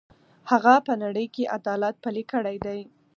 هغه 0.51 0.73
په 0.87 0.93
نړۍ 1.03 1.27
کې 1.35 1.51
عدالت 1.57 1.95
پلی 2.03 2.23
کړی 2.31 2.57
دی. 2.65 2.79